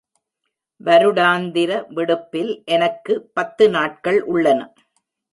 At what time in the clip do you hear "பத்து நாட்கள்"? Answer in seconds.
3.33-4.19